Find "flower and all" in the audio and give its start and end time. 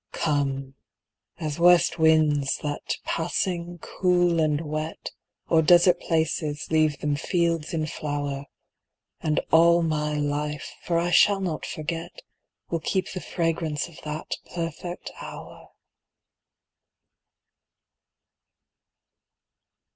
7.85-9.83